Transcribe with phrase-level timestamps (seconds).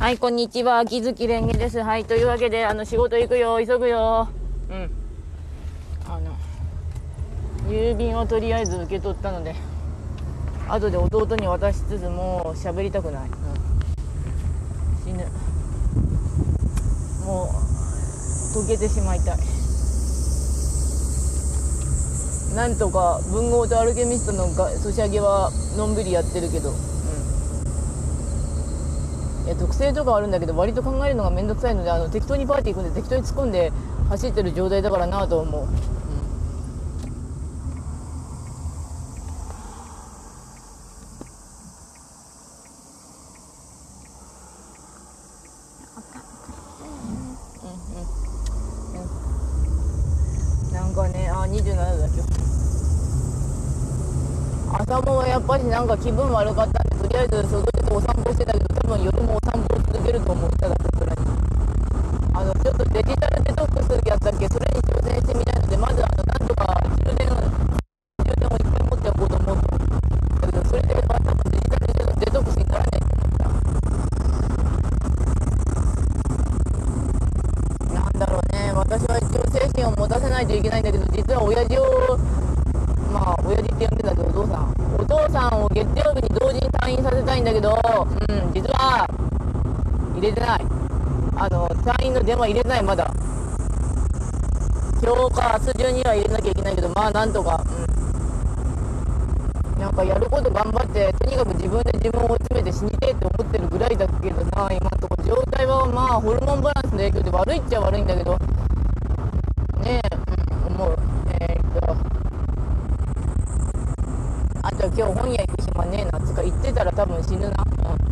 [0.00, 0.78] はい、こんにちは。
[0.78, 1.82] 秋月蓮華です。
[1.82, 3.58] はい、というわけで、あの、仕事行くよ。
[3.62, 4.30] 急ぐよ。
[4.70, 4.90] うん。
[6.08, 6.34] あの、
[7.68, 9.54] 郵便をとりあえず受け取ったので、
[10.68, 13.28] 後で弟に渡しつつ、もう喋りたくない。
[13.28, 13.32] うん。
[15.04, 15.26] 死ぬ。
[17.26, 19.36] もう、溶けてしまいたい。
[22.56, 26.72] なんとか文豪とアルケミストのソシャゲはのんびりやってるけど、
[29.50, 33.72] や特性とかあるんだけど割と考えるのが面倒くさいのであの適当にパーティー行くんで適当に突っ込んで
[34.08, 35.70] 走ってる状態だからなと思う、うん。
[50.72, 52.30] なんかね、あ、27度だ今日。
[54.72, 59.39] 朝もやっぱりなんか気分悪かったんで、とりあえず外出てお散歩してたけど、多分夜も
[60.30, 61.26] と思う、たださすがに。
[62.34, 66.66] あの、ちょっとデジタルデトックスやったっけ、それに挑戦してみたいので、まずあの、なんとか
[67.02, 69.56] 充電、充電をいっぱい持っておこうと思う。
[70.40, 73.50] だけど、それでまたデジタルデトックスにならないと思った。
[77.90, 82.16] なんだろうね、私は一応精神を持たせないといけないんだけど、実は親父を、
[83.10, 84.70] まあ、親父って呼んでたけど、お父さん。
[84.94, 89.09] お父さんを月曜日に同時に退院させたいんだけど、うん、実は、
[90.20, 90.60] 入れてない。
[91.36, 93.10] あの、退院の電話入れてない、まだ。
[95.02, 97.64] 今日か明日中には入れなきゃいけないけど、まあ、なんとか、
[99.76, 99.80] うん。
[99.80, 105.24] なんかやること頑張って、とにかく自分で自分を追い詰めて死にてえって思ってるぐらいだけどな、今のところ。
[105.24, 108.36] 状態はまあ、ホルモンバランスの影響で悪いっちゃ悪いんだけど、
[109.80, 110.16] ねえ、
[110.68, 110.98] うん、思う。
[111.40, 111.96] えー、っと、
[114.60, 117.54] あと今日本屋行く暇ねえな、つか行ってたら多分死ぬな。
[117.94, 118.10] うん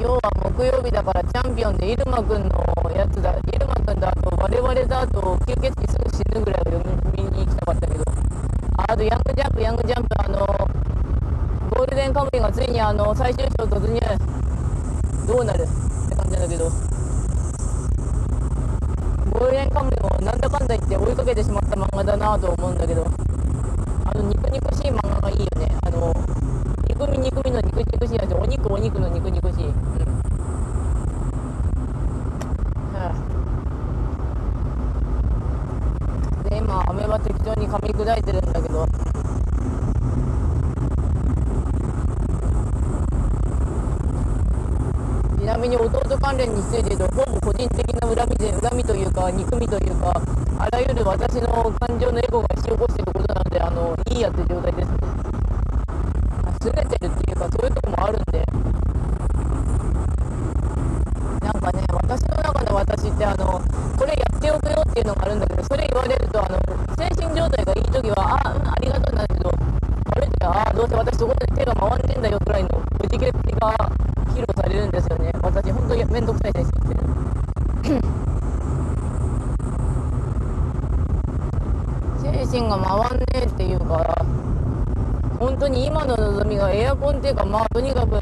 [0.00, 0.20] 今日は
[0.58, 2.50] 木曜日だからチャンピオンでイルマくんの
[2.90, 6.84] やつだ、イルマくんだと我々だと吸血鬼すぐ死ぬぐらいを読
[7.16, 8.02] みに行きたかったけど、
[8.76, 10.44] あとヤングジャンプ、ヤングジャンプ、あの、
[11.70, 14.00] ゴールデンカムイがついにあの最終章突入、
[15.28, 15.62] どうなる？
[15.62, 15.66] っ
[16.08, 16.64] て感じだけど、
[19.30, 25.68] ゴールデンカムイもなんだかんだ言って追いかけてしまった漫画だなと思うんだけど、あの肉肉しい漫画がいいよね。
[25.84, 26.12] あの、
[26.88, 29.66] 肉み肉みの肉肉しいやつ、お肉お肉の肉肉しい。
[29.66, 29.72] うん。
[32.98, 33.12] は
[36.44, 38.86] あで、今、飴は適当に噛み砕いてるんだけど、
[45.38, 50.22] ちなみに弟関連について言うと、ほぼ個人的な恨みで、恨みというか、憎みというか、
[50.58, 54.96] あらゆる私の感情のエゴが引き起こしていることなので、あの、いいやって状態ですね。
[56.60, 58.44] 拗ねてるっていうか、そういうとこもあるんで、
[61.40, 63.62] なんかね、私の中の私って、あの、
[63.96, 66.58] これやっておくよっていうのがあるんだけど、それ言われると、あの、
[66.98, 69.50] 精神状態がいいときは、あ、うん、ありがとうなんだけど、
[70.16, 73.70] 悪い時は、あ、どうせ私そこで手が回んねえんだよくらいの、くじけっぷりが
[74.34, 75.30] 披露されるんですよね。
[75.40, 76.98] 私、本当にめんどくさい精神って。
[82.50, 84.26] 精神が回んねえっていうか、
[85.38, 88.18] 本当に今の望みがエアコンっていうか、まあとにかく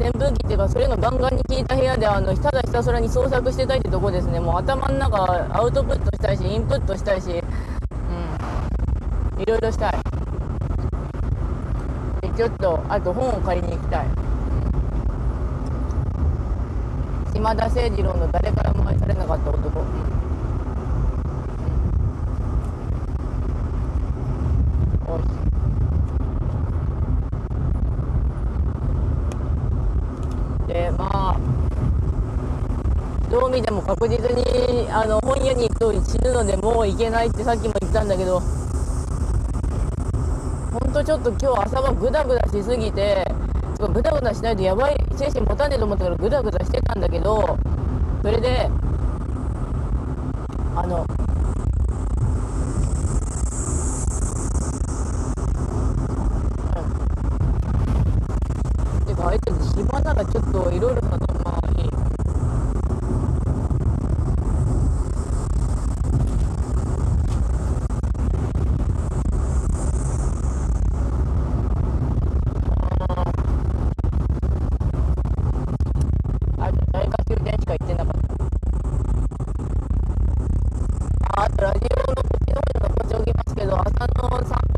[0.00, 4.40] 扇風機っていうか、それがガンガンに効いた部屋で、あの、ただひたすらに創作してたいってとこですね。
[4.40, 7.32] もう頭の中アウトプットしたいし、インプットしたいし、う
[9.38, 9.92] ん、いろいろしたい。
[12.22, 14.28] で、ちょっと、あと本を借りに行きたい。
[17.38, 19.84] 島田誠二郎の誰からも愛されなかった男よ
[25.22, 25.24] し
[30.66, 31.40] でまあ
[33.58, 38.46] どう見ても確実にあの本屋に行くと死ぬのでもう行けないってさっきも言ったんだけどほ
[40.88, 43.26] んとちょっと今日朝はグダグダしすぎて
[43.78, 47.58] グダグダしないとやばい精神持たねえと思ったからグダグダしてたんだけど
[48.22, 48.70] それで
[50.76, 51.04] あの
[59.06, 61.27] てかあいつ暇ならちょっといろいろな
[81.56, 84.58] ラジオの時の方に残しておきますけど朝の散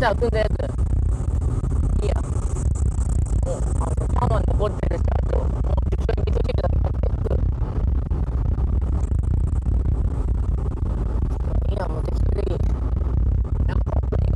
[0.00, 0.52] じゃあ組んだやつ。
[2.02, 2.14] いや。
[3.44, 5.50] もうあのパンは残ってるしあともう
[5.90, 7.36] 適当に味噌汁だけ買って
[11.68, 12.58] いいやもう適当でいい
[13.68, 14.32] なんかに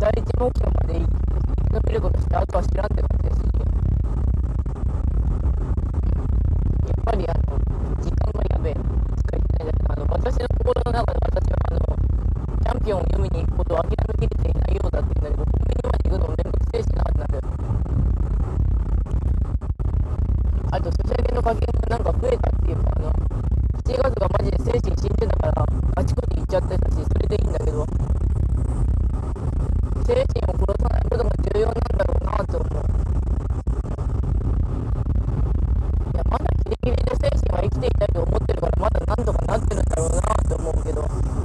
[0.00, 0.98] 第一目標まで
[1.70, 3.42] 伸びることしてあとは知らんって感じです
[6.88, 7.54] やっぱりあの
[8.02, 11.51] 時間がやべえ使い言ないんだけどあの私の心の中で私
[12.90, 17.38] はあのチャンピオンを読みに行くことを諦めきれていないようだって言うんだけどコンビニまで行くのもめんどくせえしなってなる
[20.72, 23.12] あとソシャゲの課金がなんか増えたっていうかあの
[23.86, 25.64] 7月がマジで精神死んでたから
[25.94, 27.86] あちこち行っちゃってたしそれでいいんだけど
[30.02, 32.82] 精神を殺さないことが重要なんだろうなと思う
[36.10, 41.41] いやまだギリギリで精神は生きていたいと思ってるからまだなんとかなってるんだろうなと思うけど。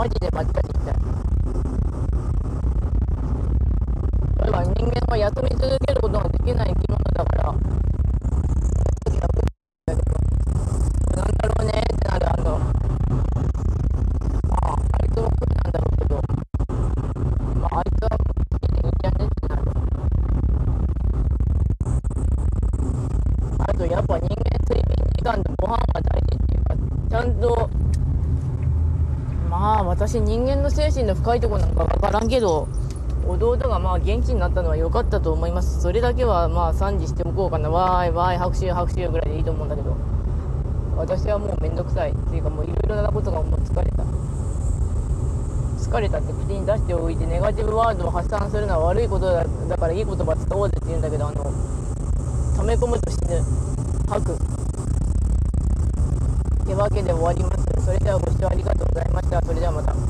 [0.00, 0.94] マジでまっかりしたい。
[4.38, 7.58] これは人間は休み続けることができない生き物だから、な
[11.22, 12.56] んだろうねってなる、あの、
[14.48, 15.28] ああ、あいつも
[30.20, 32.68] 人間の精神の深いとこなんかわからんけど、
[33.26, 35.80] 弟がまあ元気になったのは良かったと思います。
[35.80, 37.70] それだけはまあ賛辞しておこうかな。
[37.70, 39.96] わーいわーい、拍手拍手ぐらいでいいと思うんだけど、
[40.96, 44.04] 私はもうめんどくさいっていうかもういろいろなことがもう疲れた。
[45.80, 51.42] 疲れたって口に出しておいてネガティブワードを発散するのは悪いことだだからいい言葉使おうぜって言うんだけどあの
[52.56, 53.42] 溜め込むと死ぬ
[54.06, 54.36] 吐くっ
[56.66, 57.59] てわけで終わります
[57.90, 59.40] それではご視聴ありがとうございました。
[59.44, 60.00] それではまた。